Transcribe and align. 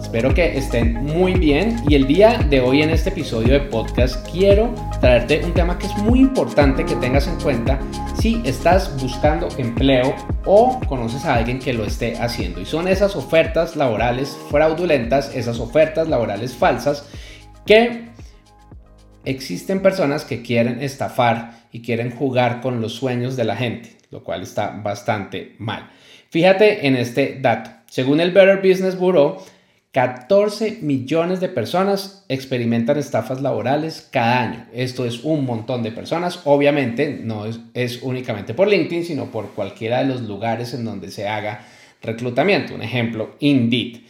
Espero 0.00 0.32
que 0.34 0.56
estén 0.56 0.94
muy 0.94 1.34
bien 1.34 1.76
y 1.88 1.94
el 1.94 2.06
día 2.06 2.38
de 2.48 2.60
hoy 2.60 2.82
en 2.82 2.90
este 2.90 3.08
episodio 3.08 3.54
de 3.54 3.60
podcast 3.60 4.28
quiero 4.30 4.74
traerte 5.00 5.44
un 5.44 5.52
tema 5.52 5.78
que 5.78 5.86
es 5.86 5.96
muy 5.98 6.20
importante 6.20 6.84
que 6.84 6.94
tengas 6.96 7.26
en 7.26 7.40
cuenta 7.40 7.80
si 8.18 8.40
estás 8.44 9.00
buscando 9.02 9.48
empleo 9.58 10.14
o 10.44 10.78
conoces 10.88 11.24
a 11.24 11.34
alguien 11.34 11.58
que 11.58 11.72
lo 11.72 11.84
esté 11.84 12.16
haciendo. 12.18 12.60
Y 12.60 12.66
son 12.66 12.88
esas 12.88 13.16
ofertas 13.16 13.74
laborales 13.74 14.36
fraudulentas, 14.50 15.34
esas 15.34 15.58
ofertas 15.58 16.08
laborales 16.08 16.54
falsas 16.54 17.08
que 17.64 18.08
existen 19.24 19.82
personas 19.82 20.24
que 20.24 20.42
quieren 20.42 20.82
estafar 20.82 21.66
y 21.72 21.82
quieren 21.82 22.10
jugar 22.10 22.60
con 22.60 22.80
los 22.80 22.92
sueños 22.92 23.36
de 23.36 23.44
la 23.44 23.56
gente, 23.56 23.96
lo 24.10 24.22
cual 24.22 24.42
está 24.42 24.70
bastante 24.70 25.56
mal. 25.58 25.90
Fíjate 26.30 26.86
en 26.86 26.96
este 26.96 27.38
dato. 27.40 27.70
Según 27.88 28.20
el 28.20 28.32
Better 28.32 28.58
Business 28.58 28.98
Bureau, 28.98 29.38
14 29.96 30.80
millones 30.82 31.40
de 31.40 31.48
personas 31.48 32.26
experimentan 32.28 32.98
estafas 32.98 33.40
laborales 33.40 34.06
cada 34.12 34.42
año. 34.42 34.66
Esto 34.74 35.06
es 35.06 35.24
un 35.24 35.46
montón 35.46 35.82
de 35.82 35.90
personas. 35.90 36.40
Obviamente 36.44 37.18
no 37.24 37.46
es, 37.46 38.02
únicamente 38.02 38.52
por 38.52 38.68
LinkedIn, 38.68 39.06
sino 39.06 39.30
por 39.30 39.52
cualquiera 39.52 40.00
de 40.00 40.04
los 40.04 40.20
lugares 40.20 40.74
en 40.74 40.84
donde 40.84 41.10
se 41.10 41.26
haga 41.26 41.64
reclutamiento. 42.02 42.74
Un 42.74 42.82
ejemplo, 42.82 43.36
Indeed. 43.40 44.02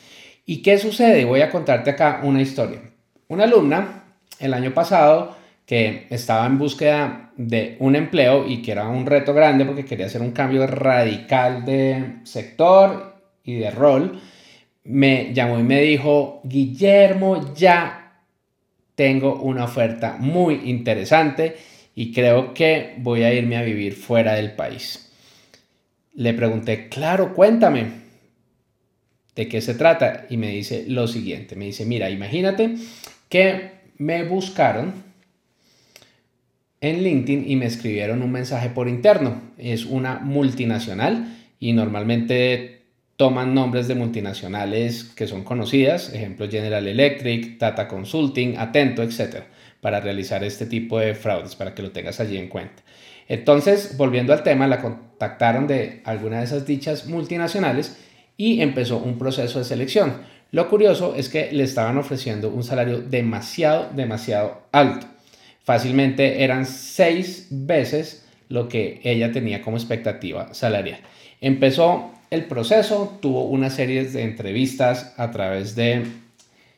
¿Y 0.44 0.60
qué 0.60 0.76
sucede? 0.78 1.24
Voy 1.24 1.42
a 1.42 1.50
contarte 1.50 1.90
acá 1.90 2.20
una 2.24 2.42
historia. 2.42 2.80
Una 3.28 3.44
alumna 3.44 4.06
el 4.40 4.54
año 4.54 4.74
pasado 4.74 5.36
que 5.66 6.08
estaba 6.10 6.46
en 6.46 6.58
búsqueda 6.58 7.30
de 7.36 7.76
un 7.78 7.94
empleo 7.94 8.44
y 8.48 8.60
que 8.60 8.72
era 8.72 8.88
un 8.88 9.06
reto 9.06 9.32
grande 9.32 9.64
porque 9.64 9.84
quería 9.84 10.06
hacer 10.06 10.20
un 10.20 10.32
cambio 10.32 10.66
radical 10.66 11.64
de 11.64 12.16
sector 12.24 13.20
y 13.44 13.54
de 13.54 13.70
rol 13.70 14.20
me 14.88 15.32
llamó 15.34 15.58
y 15.58 15.62
me 15.62 15.80
dijo, 15.80 16.40
Guillermo, 16.44 17.54
ya 17.54 18.22
tengo 18.94 19.40
una 19.42 19.64
oferta 19.64 20.16
muy 20.18 20.70
interesante 20.70 21.56
y 21.94 22.12
creo 22.12 22.54
que 22.54 22.94
voy 22.98 23.22
a 23.22 23.32
irme 23.32 23.56
a 23.56 23.62
vivir 23.62 23.94
fuera 23.94 24.34
del 24.34 24.52
país. 24.52 25.12
Le 26.14 26.34
pregunté, 26.34 26.88
claro, 26.88 27.34
cuéntame, 27.34 27.86
¿de 29.34 29.48
qué 29.48 29.60
se 29.60 29.74
trata? 29.74 30.26
Y 30.30 30.36
me 30.36 30.48
dice 30.48 30.84
lo 30.88 31.06
siguiente, 31.08 31.56
me 31.56 31.66
dice, 31.66 31.84
mira, 31.84 32.10
imagínate 32.10 32.76
que 33.28 33.70
me 33.98 34.24
buscaron 34.24 35.06
en 36.80 37.02
LinkedIn 37.02 37.44
y 37.50 37.56
me 37.56 37.66
escribieron 37.66 38.22
un 38.22 38.32
mensaje 38.32 38.70
por 38.70 38.88
interno. 38.88 39.40
Es 39.58 39.84
una 39.84 40.18
multinacional 40.18 41.36
y 41.58 41.72
normalmente 41.72 42.75
toman 43.16 43.54
nombres 43.54 43.88
de 43.88 43.94
multinacionales 43.94 45.04
que 45.04 45.26
son 45.26 45.42
conocidas, 45.42 46.12
ejemplo 46.12 46.48
General 46.48 46.86
Electric, 46.86 47.58
Tata 47.58 47.88
Consulting, 47.88 48.58
Atento, 48.58 49.02
etc., 49.02 49.44
para 49.80 50.00
realizar 50.00 50.44
este 50.44 50.66
tipo 50.66 50.98
de 50.98 51.14
fraudes, 51.14 51.54
para 51.54 51.74
que 51.74 51.82
lo 51.82 51.92
tengas 51.92 52.20
allí 52.20 52.36
en 52.36 52.48
cuenta. 52.48 52.82
Entonces, 53.28 53.96
volviendo 53.96 54.32
al 54.32 54.42
tema, 54.42 54.66
la 54.66 54.80
contactaron 54.80 55.66
de 55.66 56.00
alguna 56.04 56.38
de 56.38 56.44
esas 56.44 56.66
dichas 56.66 57.06
multinacionales 57.06 57.96
y 58.36 58.60
empezó 58.60 58.98
un 58.98 59.18
proceso 59.18 59.58
de 59.58 59.64
selección. 59.64 60.14
Lo 60.52 60.68
curioso 60.68 61.14
es 61.16 61.28
que 61.28 61.50
le 61.52 61.64
estaban 61.64 61.98
ofreciendo 61.98 62.50
un 62.50 62.62
salario 62.62 63.00
demasiado, 63.00 63.90
demasiado 63.94 64.62
alto. 64.72 65.06
Fácilmente 65.64 66.44
eran 66.44 66.66
seis 66.66 67.48
veces 67.50 68.26
lo 68.48 68.68
que 68.68 69.00
ella 69.02 69.32
tenía 69.32 69.62
como 69.62 69.76
expectativa 69.76 70.54
salarial. 70.54 71.00
Empezó 71.40 72.12
el 72.30 72.44
proceso, 72.46 73.18
tuvo 73.20 73.44
una 73.44 73.70
serie 73.70 74.04
de 74.04 74.22
entrevistas 74.22 75.14
a 75.16 75.30
través 75.30 75.76
de 75.76 76.06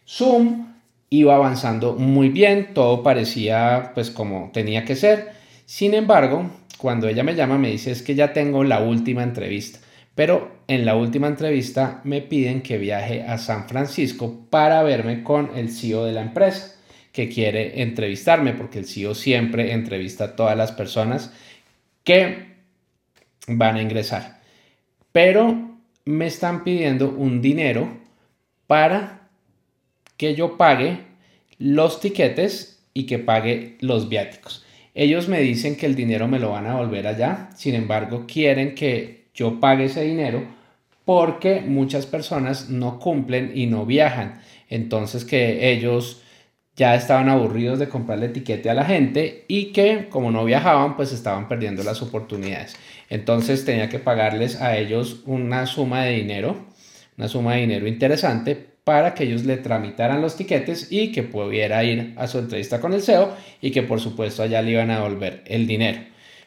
Zoom, 0.07 0.75
iba 1.11 1.35
avanzando 1.35 1.95
muy 1.95 2.29
bien, 2.29 2.75
todo 2.75 3.03
parecía 3.03 3.93
pues 3.95 4.11
como 4.11 4.51
tenía 4.53 4.85
que 4.85 4.97
ser. 4.97 5.33
Sin 5.65 5.95
embargo, 5.95 6.51
cuando 6.77 7.09
ella 7.09 7.25
me 7.25 7.35
llama 7.35 7.59
me 7.59 7.71
dice 7.71 7.91
es 7.91 8.03
que 8.03 8.15
ya 8.15 8.33
tengo 8.33 8.65
la 8.65 8.81
última 8.81 9.23
entrevista, 9.23 9.79
pero 10.15 10.59
en 10.69 10.85
la 10.85 10.97
última 10.97 11.29
entrevista 11.29 12.01
me 12.05 12.21
piden 12.21 12.63
que 12.63 12.79
viaje 12.79 13.23
a 13.23 13.39
San 13.39 13.69
Francisco 13.69 14.47
para 14.51 14.83
verme 14.83 15.23
con 15.23 15.51
el 15.57 15.71
CEO 15.71 16.05
de 16.05 16.13
la 16.13 16.23
empresa 16.23 16.75
que 17.13 17.29
quiere 17.29 17.83
entrevistarme, 17.83 18.53
porque 18.53 18.79
el 18.79 18.87
CEO 18.87 19.15
siempre 19.15 19.73
entrevista 19.73 20.25
a 20.25 20.37
todas 20.37 20.57
las 20.57 20.73
personas 20.73 21.33
que 22.05 22.49
van 23.49 23.77
a 23.77 23.83
ingresar 23.83 24.38
pero 25.13 25.79
me 26.05 26.27
están 26.27 26.65
pidiendo 26.65 27.11
un 27.11 27.41
dinero 27.41 27.89
para 28.67 29.29
que 30.17 30.35
yo 30.35 30.57
pague 30.57 31.01
los 31.59 32.01
tiquetes 32.01 32.83
y 32.95 33.07
que 33.07 33.19
pague 33.19 33.77
los 33.81 34.09
viáticos. 34.09 34.65
Ellos 34.95 35.29
me 35.29 35.41
dicen 35.41 35.77
que 35.77 35.87
el 35.87 35.95
dinero 35.95 36.27
me 36.27 36.39
lo 36.39 36.51
van 36.51 36.67
a 36.67 36.77
volver 36.77 37.07
allá, 37.07 37.51
sin 37.55 37.75
embargo 37.75 38.25
quieren 38.27 38.75
que 38.75 39.29
yo 39.35 39.61
pague 39.61 39.85
ese 39.85 40.03
dinero 40.03 40.43
porque 41.05 41.61
muchas 41.61 42.07
personas 42.07 42.69
no 42.69 42.99
cumplen 42.99 43.53
y 43.55 43.67
no 43.67 43.87
viajan. 43.87 44.41
Entonces 44.69 45.25
que 45.25 45.71
ellos 45.71 46.23
ya 46.79 46.95
estaban 46.95 47.29
aburridos 47.29 47.81
de 47.81 47.89
comprarle 47.89 48.27
etiquete 48.27 48.71
a 48.71 48.75
la 48.75 48.85
gente 48.85 49.45
y 49.49 49.73
que 49.73 50.07
como 50.09 50.31
no 50.31 50.45
viajaban 50.45 50.97
pues 50.97 51.13
estaban 51.13 51.49
perdiendo 51.49 51.83
las 51.83 52.03
oportunidades. 52.03 52.77
Entonces 53.11 53.65
tenía 53.65 53.89
que 53.89 53.99
pagarles 53.99 54.63
a 54.63 54.77
ellos 54.77 55.23
una 55.27 55.67
suma 55.67 56.05
de 56.05 56.13
dinero, 56.13 56.57
una 57.19 57.27
suma 57.27 57.55
de 57.55 57.63
dinero 57.63 57.89
interesante 57.89 58.55
para 58.85 59.13
que 59.13 59.25
ellos 59.25 59.45
le 59.45 59.57
tramitaran 59.57 60.23
los 60.23 60.37
tiquetes 60.37 60.93
y 60.93 61.11
que 61.11 61.25
pudiera 61.25 61.83
ir 61.83 62.15
a 62.17 62.29
su 62.29 62.39
entrevista 62.39 62.81
con 62.81 62.93
el 62.93 63.03
CEO 63.03 63.35
y 63.61 63.73
que 63.73 63.83
por 63.83 64.01
supuesto 64.01 64.45
allá 64.45 64.63
le 64.63 64.71
iban 64.71 64.93
a 64.93 64.99
devolver 65.01 65.43
el 65.47 65.67
dinero. 65.67 65.99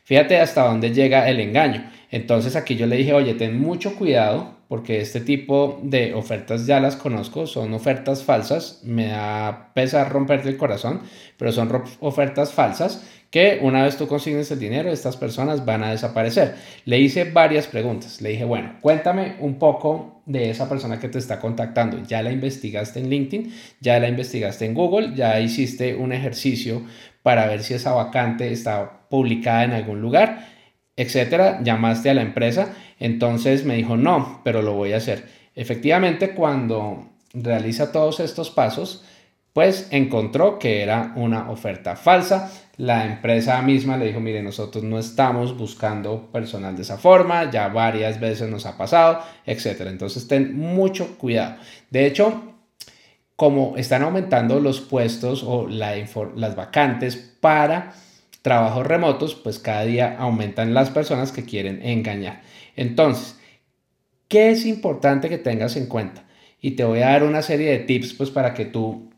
Fíjate 0.06 0.40
hasta 0.40 0.64
dónde 0.64 0.94
llega 0.94 1.30
el 1.30 1.42
engaño. 1.42 1.92
Entonces 2.10 2.56
aquí 2.56 2.78
yo 2.78 2.88
le 2.88 2.96
dije, 2.96 3.14
oye, 3.14 3.34
ten 3.34 3.60
mucho 3.60 3.96
cuidado 3.96 4.61
porque 4.72 5.02
este 5.02 5.20
tipo 5.20 5.82
de 5.84 6.14
ofertas 6.14 6.66
ya 6.66 6.80
las 6.80 6.96
conozco, 6.96 7.46
son 7.46 7.74
ofertas 7.74 8.24
falsas, 8.24 8.80
me 8.86 9.08
da 9.08 9.74
pesar 9.74 10.10
romperte 10.10 10.48
el 10.48 10.56
corazón, 10.56 11.02
pero 11.36 11.52
son 11.52 11.84
ofertas 12.00 12.54
falsas 12.54 13.06
que 13.30 13.60
una 13.62 13.84
vez 13.84 13.98
tú 13.98 14.08
consignes 14.08 14.50
el 14.50 14.60
dinero, 14.60 14.90
estas 14.90 15.18
personas 15.18 15.66
van 15.66 15.84
a 15.84 15.92
desaparecer. 15.92 16.56
Le 16.86 17.00
hice 17.00 17.26
varias 17.26 17.68
preguntas, 17.68 18.22
le 18.22 18.30
dije, 18.30 18.46
bueno, 18.46 18.78
cuéntame 18.80 19.36
un 19.42 19.60
poco 19.60 20.22
de 20.26 20.50
esa 20.50 20.70
persona 20.70 21.02
que 21.02 21.10
te 21.10 21.20
está 21.20 21.42
contactando, 21.42 22.02
ya 22.08 22.22
la 22.22 22.32
investigaste 22.32 23.02
en 23.02 23.10
LinkedIn, 23.10 23.54
ya 23.82 24.00
la 24.00 24.08
investigaste 24.08 24.64
en 24.64 24.74
Google, 24.74 25.12
ya 25.16 25.38
hiciste 25.42 25.96
un 25.96 26.14
ejercicio 26.14 26.82
para 27.24 27.46
ver 27.46 27.62
si 27.64 27.74
esa 27.74 27.92
vacante 27.92 28.50
está 28.54 29.10
publicada 29.10 29.66
en 29.66 29.72
algún 29.74 30.00
lugar 30.00 30.48
etcétera, 31.02 31.62
llamaste 31.64 32.10
a 32.10 32.14
la 32.14 32.22
empresa, 32.22 32.74
entonces 33.02 33.66
me 33.66 33.76
dijo, 33.76 33.98
no, 33.98 34.42
pero 34.44 34.62
lo 34.62 34.74
voy 34.74 34.94
a 34.94 34.98
hacer. 34.98 35.28
Efectivamente, 35.56 36.36
cuando 36.36 37.10
realiza 37.34 37.92
todos 37.92 38.20
estos 38.20 38.52
pasos, 38.52 39.04
pues 39.54 39.88
encontró 39.92 40.60
que 40.60 40.82
era 40.82 41.12
una 41.16 41.50
oferta 41.50 41.96
falsa. 41.96 42.52
La 42.78 43.06
empresa 43.06 43.62
misma 43.64 43.98
le 43.98 44.06
dijo, 44.06 44.20
mire, 44.20 44.44
nosotros 44.44 44.84
no 44.84 45.00
estamos 45.00 45.58
buscando 45.58 46.32
personal 46.32 46.76
de 46.76 46.84
esa 46.84 46.98
forma, 46.98 47.50
ya 47.50 47.68
varias 47.68 48.20
veces 48.20 48.50
nos 48.50 48.68
ha 48.68 48.78
pasado, 48.78 49.20
etcétera. 49.46 49.90
Entonces, 49.90 50.28
ten 50.28 50.56
mucho 50.56 51.18
cuidado. 51.18 51.56
De 51.90 52.06
hecho, 52.06 52.54
como 53.36 53.76
están 53.78 54.04
aumentando 54.04 54.60
los 54.60 54.80
puestos 54.80 55.44
o 55.44 55.68
las 55.68 56.56
vacantes 56.56 57.16
para 57.18 57.94
trabajos 58.44 58.86
remotos, 58.86 59.36
pues 59.36 59.60
cada 59.60 59.84
día 59.84 60.16
aumentan 60.20 60.74
las 60.74 60.92
personas 60.92 61.32
que 61.32 61.44
quieren 61.44 61.82
engañar. 61.84 62.42
Entonces, 62.76 63.40
¿qué 64.28 64.52
es 64.52 64.66
importante 64.66 65.30
que 65.30 65.38
tengas 65.38 65.76
en 65.76 65.88
cuenta? 65.88 66.26
Y 66.60 66.72
te 66.72 66.84
voy 66.84 67.00
a 67.00 67.10
dar 67.10 67.24
una 67.24 67.42
serie 67.42 67.72
de 67.72 67.80
tips 67.80 68.14
pues 68.14 68.30
para 68.30 68.54
que 68.54 68.66
tú 68.66 69.10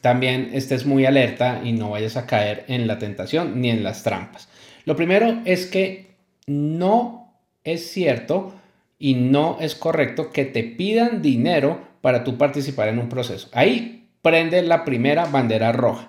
también 0.00 0.50
estés 0.52 0.86
muy 0.86 1.04
alerta 1.04 1.60
y 1.62 1.72
no 1.72 1.90
vayas 1.90 2.16
a 2.16 2.26
caer 2.26 2.64
en 2.68 2.86
la 2.86 2.98
tentación 2.98 3.60
ni 3.60 3.70
en 3.70 3.82
las 3.82 4.02
trampas. 4.02 4.48
Lo 4.84 4.96
primero 4.96 5.42
es 5.44 5.66
que 5.66 6.14
no 6.46 7.34
es 7.64 7.90
cierto 7.90 8.54
y 8.98 9.14
no 9.14 9.58
es 9.60 9.74
correcto 9.74 10.30
que 10.30 10.44
te 10.44 10.62
pidan 10.64 11.22
dinero 11.22 11.80
para 12.00 12.24
tú 12.24 12.38
participar 12.38 12.88
en 12.88 12.98
un 12.98 13.08
proceso. 13.08 13.48
Ahí 13.52 14.08
prende 14.22 14.62
la 14.62 14.84
primera 14.84 15.26
bandera 15.26 15.72
roja. 15.72 16.08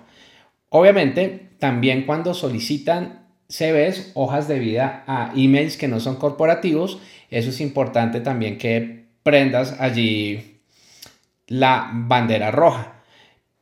Obviamente, 0.68 1.50
también 1.58 2.04
cuando 2.04 2.34
solicitan 2.34 3.23
CVs, 3.48 4.12
hojas 4.14 4.48
de 4.48 4.58
vida 4.58 5.04
a 5.06 5.32
emails 5.36 5.76
que 5.76 5.88
no 5.88 6.00
son 6.00 6.16
corporativos, 6.16 6.98
eso 7.30 7.50
es 7.50 7.60
importante 7.60 8.20
también 8.20 8.58
que 8.58 9.04
prendas 9.22 9.80
allí 9.80 10.60
la 11.46 11.90
bandera 11.92 12.50
roja. 12.50 13.02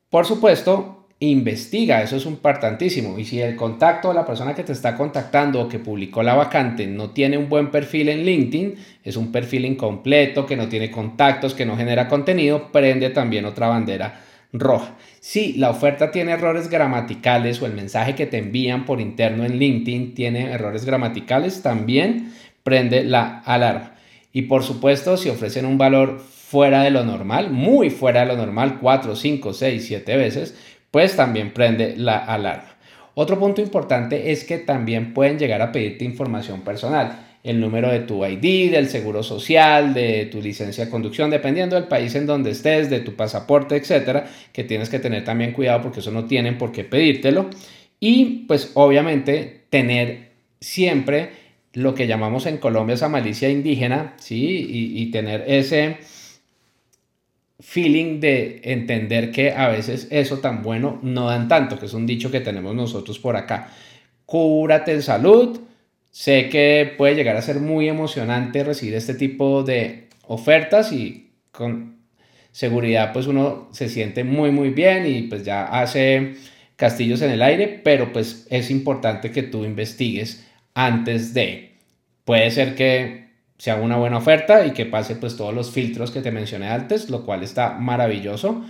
Por 0.09 0.27
supuesto, 0.27 1.07
investiga, 1.21 2.03
eso 2.03 2.17
es 2.17 2.27
importantísimo. 2.27 3.19
Y 3.19 3.25
si 3.25 3.41
el 3.41 3.57
contacto 3.57 4.09
de 4.09 4.15
la 4.15 4.27
persona 4.27 4.55
que 4.55 4.65
te 4.65 4.73
está 4.73 4.97
contactando 4.97 5.61
o 5.61 5.69
que 5.69 5.79
publicó 5.79 6.23
la 6.23 6.35
vacante 6.35 6.87
no 6.87 7.11
tiene 7.11 7.39
un 7.39 7.49
buen 7.49 7.71
perfil 7.71 8.09
en 8.09 8.25
LinkedIn, 8.25 8.75
es 9.05 9.17
un 9.17 9.33
perfil 9.33 9.65
incompleto, 9.65 10.47
que 10.47 10.57
no 10.57 10.69
tiene 10.69 10.91
contactos, 10.91 11.55
que 11.55 11.67
no 11.67 11.77
genera 11.77 12.09
contenido, 12.09 12.71
prende 12.73 13.11
también 13.11 13.45
otra 13.45 13.69
bandera 13.69 14.21
roja. 14.53 14.97
Si 15.21 15.55
la 15.55 15.71
oferta 15.71 16.11
tiene 16.11 16.33
errores 16.33 16.69
gramaticales 16.69 17.61
o 17.63 17.67
el 17.67 17.73
mensaje 17.73 18.15
que 18.15 18.27
te 18.27 18.39
envían 18.39 18.85
por 18.85 19.01
interno 19.01 19.45
en 19.45 19.59
LinkedIn 19.59 20.15
tiene 20.15 20.53
errores 20.53 20.85
gramaticales, 20.85 21.63
también 21.63 22.33
prende 22.63 23.05
la 23.05 23.41
alarma. 23.41 23.95
Y 24.33 24.43
por 24.43 24.63
supuesto, 24.63 25.17
si 25.17 25.29
ofrecen 25.29 25.67
un 25.67 25.79
valor 25.79 26.19
fuera 26.19 26.83
de 26.83 26.91
lo 26.91 27.05
normal, 27.05 27.51
muy 27.51 27.91
fuera 27.91 28.21
de 28.21 28.27
lo 28.27 28.37
normal, 28.37 28.79
4, 28.81 29.17
5, 29.17 29.53
6, 29.53 29.87
7 29.87 30.17
veces, 30.17 30.55
pues 30.91 31.17
también 31.17 31.53
prende 31.53 31.97
la 31.97 32.19
alarma. 32.19 32.77
Otro 33.15 33.39
punto 33.39 33.61
importante 33.61 34.33
es 34.33 34.45
que 34.45 34.59
también 34.59 35.13
pueden 35.13 35.39
llegar 35.39 35.61
a 35.61 35.73
pedirte 35.73 36.05
información 36.05 36.63
personal, 36.63 37.32
el 37.43 37.61
número 37.61 37.91
de 37.91 38.01
tu 38.01 38.25
ID, 38.25 38.71
del 38.71 38.89
seguro 38.89 39.23
social, 39.23 39.95
de 39.95 40.27
tu 40.27 40.41
licencia 40.41 40.85
de 40.85 40.91
conducción, 40.91 41.31
dependiendo 41.31 41.75
del 41.75 41.89
país 41.89 42.15
en 42.15 42.27
donde 42.27 42.51
estés, 42.51 42.89
de 42.89 43.01
tu 43.01 43.15
pasaporte, 43.15 43.77
etcétera, 43.77 44.27
que 44.53 44.63
tienes 44.63 44.89
que 44.89 45.01
tener 45.01 45.25
también 45.25 45.53
cuidado 45.53 45.83
porque 45.83 46.01
eso 46.01 46.13
no 46.13 46.27
tienen 46.27 46.57
por 46.57 46.71
qué 46.71 46.85
pedírtelo. 46.85 47.51
Y 47.99 48.45
pues 48.47 48.71
obviamente 48.75 49.63
tener 49.71 50.31
siempre 50.61 51.31
lo 51.73 51.95
que 51.95 52.07
llamamos 52.07 52.47
en 52.47 52.59
Colombia 52.59 52.95
esa 52.95 53.09
malicia 53.09 53.49
indígena, 53.49 54.15
¿sí? 54.19 54.67
Y, 54.95 55.11
tener 55.11 55.45
ese 55.47 55.99
feeling 57.61 58.21
de 58.21 58.61
entender 58.65 59.31
que 59.31 59.53
a 59.53 59.69
veces 59.69 60.09
eso 60.11 60.39
tan 60.39 60.63
bueno 60.63 60.99
no 61.03 61.29
dan 61.29 61.49
tanto, 61.49 61.79
que 61.79 61.87
es 61.87 61.95
un 61.95 62.07
dicho 62.07 62.31
que 62.31 62.41
tenemos 62.41 62.75
nosotros 62.75 63.19
por 63.19 63.37
acá. 63.37 63.73
Cúrate 64.27 64.93
en 64.93 65.03
salud. 65.03 65.61
Sé 66.13 66.51
que 66.51 66.95
puede 66.99 67.15
llegar 67.15 67.37
a 67.37 67.43
ser 67.43 67.59
muy 67.59 67.89
emocionante 67.89 68.63
recibir 68.65 68.95
este 68.95 69.15
tipo 69.15 69.63
de 69.63 70.09
ofertas 70.27 70.93
y 70.93 71.33
con 71.51 72.03
seguridad 72.53 73.15
pues 73.15 73.27
uno 73.27 73.71
se 73.73 73.89
siente 73.89 74.23
muy 74.23 74.51
muy 74.51 74.71
bien 74.71 75.07
y 75.07 75.23
pues 75.23 75.43
ya 75.43 75.65
hace 75.65 76.35
castillos 76.77 77.23
en 77.23 77.31
el 77.31 77.43
aire, 77.43 77.81
pero 77.83 78.13
pues 78.13 78.47
es 78.51 78.71
importante 78.71 79.31
que 79.31 79.43
tú 79.43 79.65
investigues 79.65 80.47
antes 80.75 81.33
de. 81.33 81.79
Puede 82.25 82.51
ser 82.51 82.75
que 82.75 83.31
sea 83.57 83.77
una 83.77 83.97
buena 83.97 84.19
oferta 84.19 84.67
y 84.67 84.73
que 84.73 84.85
pase 84.85 85.17
pues 85.17 85.37
todos 85.37 85.55
los 85.55 85.71
filtros 85.71 86.11
que 86.11 86.21
te 86.21 86.31
mencioné 86.31 86.69
antes, 86.69 87.09
lo 87.09 87.25
cual 87.25 87.43
está 87.43 87.75
maravilloso, 87.79 88.65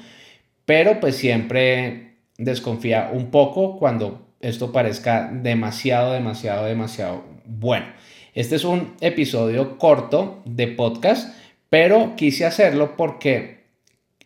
pero 0.65 1.01
pues 1.01 1.17
siempre 1.17 2.19
desconfía 2.39 3.11
un 3.13 3.31
poco 3.31 3.79
cuando 3.79 4.32
esto 4.43 4.73
parezca 4.73 5.31
demasiado, 5.33 6.13
demasiado, 6.13 6.67
demasiado 6.67 7.25
bueno. 7.47 7.87
Este 8.35 8.57
es 8.57 8.65
un 8.65 8.95
episodio 9.01 9.79
corto 9.79 10.43
de 10.45 10.69
podcast, 10.69 11.35
pero 11.71 12.15
quise 12.17 12.45
hacerlo 12.45 12.97
porque 12.97 13.63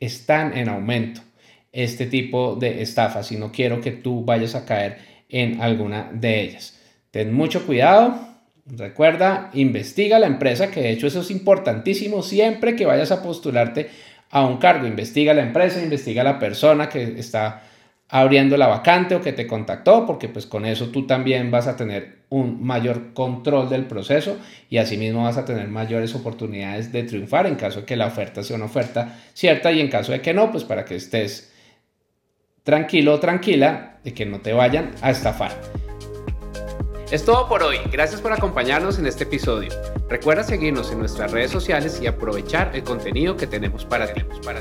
están 0.01 0.57
en 0.57 0.69
aumento 0.69 1.21
este 1.73 2.07
tipo 2.07 2.57
de 2.57 2.83
estafas 2.83 3.31
y 3.33 3.37
no 3.37 3.53
quiero 3.53 3.81
que 3.81 3.93
tú 3.93 4.25
vayas 4.25 4.55
a 4.55 4.65
caer 4.65 4.99
en 5.29 5.61
alguna 5.61 6.11
de 6.13 6.41
ellas. 6.41 6.81
Ten 7.11 7.35
mucho 7.35 7.67
cuidado. 7.67 8.19
Recuerda, 8.65 9.51
investiga 9.53 10.19
la 10.19 10.27
empresa, 10.27 10.71
que 10.71 10.81
de 10.81 10.91
hecho 10.91 11.07
eso 11.07 11.21
es 11.21 11.31
importantísimo 11.31 12.23
siempre 12.23 12.75
que 12.75 12.87
vayas 12.87 13.13
a 13.13 13.23
postularte 13.23 13.91
a 14.31 14.47
un 14.47 14.57
cargo. 14.57 14.87
Investiga 14.87 15.35
la 15.35 15.43
empresa, 15.43 15.83
investiga 15.83 16.25
la 16.25 16.39
persona 16.39 16.89
que 16.89 17.19
está 17.19 17.63
abriendo 18.09 18.57
la 18.57 18.69
vacante 18.69 19.15
o 19.15 19.21
que 19.21 19.33
te 19.33 19.47
contactó, 19.47 20.07
porque 20.07 20.29
pues 20.29 20.47
con 20.47 20.65
eso 20.65 20.89
tú 20.89 21.07
también 21.07 21.51
vas 21.51 21.67
a 21.67 21.77
tener 21.77 22.17
un 22.29 22.65
mayor 22.65 23.15
control 23.15 23.69
del 23.69 23.87
proceso 23.87 24.37
y 24.69 24.79
asimismo 24.79 25.25
vas 25.25 25.37
a 25.37 25.45
tener 25.45 25.69
mayores 25.69 26.15
oportunidades 26.15 26.93
de 26.93 27.03
triunfar 27.03 27.47
en 27.47 27.57
caso 27.57 27.81
de 27.81 27.87
que 27.87 27.97
la 27.97 28.07
oferta 28.07 28.43
sea 28.43 28.57
una 28.57 28.67
oferta 28.67 29.19
cierta 29.33 29.73
y 29.73 29.81
en 29.81 29.89
caso 29.89 30.13
de 30.13 30.21
que 30.21 30.35
no, 30.35 30.51
pues 30.51 30.65
para 30.65 30.85
que 30.85 30.97
estés 30.97 31.53
tranquilo 32.63 33.15
o 33.15 33.21
tranquila 33.21 33.99
de 34.03 34.13
que 34.13 34.27
no 34.27 34.41
te 34.41 34.53
vayan 34.53 34.93
a 35.03 35.11
estafar. 35.11 35.53
Es 37.11 37.25
todo 37.25 37.49
por 37.49 37.63
hoy, 37.63 37.79
gracias 37.93 38.21
por 38.21 38.33
acompañarnos 38.33 38.99
en 38.99 39.07
este 39.07 39.23
episodio. 39.25 39.71
Recuerda 40.09 40.43
seguirnos 40.43 40.91
en 40.91 40.99
nuestras 40.99 41.31
redes 41.31 41.53
sociales 41.53 42.01
y 42.03 42.09
aprovechar 42.09 42.73
el 42.75 42.83
contenido 42.83 43.37
que 43.37 43.47
tenemos 43.47 43.85
para 43.85 44.13
ti. 44.13 44.23
Para 44.45 44.61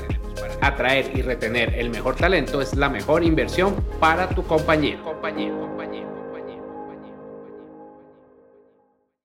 Atraer 0.60 1.10
y 1.14 1.22
retener 1.22 1.74
el 1.74 1.90
mejor 1.90 2.16
talento 2.16 2.60
es 2.60 2.74
la 2.74 2.88
mejor 2.88 3.22
inversión 3.24 3.74
para 4.00 4.28
tu 4.28 4.44
compañía. 4.44 4.98